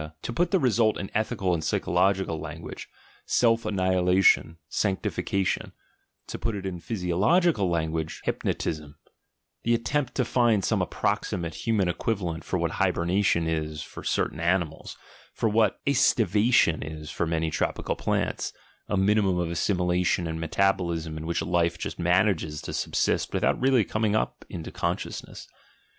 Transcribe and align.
To 0.23 0.33
put 0.33 0.49
the 0.49 0.57
result 0.57 0.97
in 0.97 1.11
ethical 1.13 1.53
and 1.53 1.63
psychological 1.63 2.39
language, 2.39 2.89
"self 3.27 3.67
annihilation," 3.67 4.57
"sanctification"; 4.67 5.73
to 6.25 6.39
put 6.39 6.55
it 6.55 6.65
in 6.65 6.79
physiological 6.79 7.69
language, 7.69 8.21
"hypnotism"— 8.23 8.95
the 9.63 9.75
attempt 9.75 10.15
to 10.15 10.25
find 10.25 10.65
some 10.65 10.81
approximate 10.81 11.53
human 11.53 11.87
equivalent 11.87 12.43
for 12.43 12.57
what 12.57 12.71
hibernation 12.71 13.45
is 13.45 13.83
for 13.83 14.03
certain 14.03 14.39
animals, 14.39 14.97
for 15.35 15.47
what 15.47 15.79
(estivation 15.85 16.81
is 16.81 17.11
for 17.11 17.27
many 17.27 17.51
tropical 17.51 17.95
plants, 17.95 18.53
a 18.89 18.97
minimum 18.97 19.37
of 19.37 19.51
assimilation 19.51 20.25
and 20.25 20.39
metab 20.39 20.79
olism 20.79 21.15
in 21.15 21.27
which 21.27 21.43
life 21.43 21.77
just 21.77 21.99
manages 21.99 22.59
to 22.63 22.73
subsist 22.73 23.31
without 23.35 23.61
r£ally 23.61 23.87
coming 23.87 24.15
into 24.49 24.71
the 24.71 24.75
consciousness. 24.75 25.47